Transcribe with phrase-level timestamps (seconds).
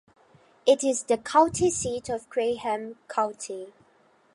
[0.65, 3.71] It is the county seat of Graham County.